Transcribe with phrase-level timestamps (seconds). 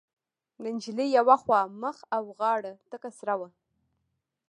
[0.61, 3.49] د نجلۍ يوه خوا مخ او غاړه تکه سره وه.